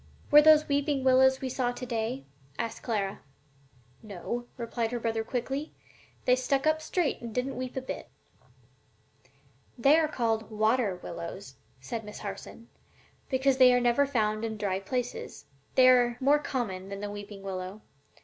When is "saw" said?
1.49-1.71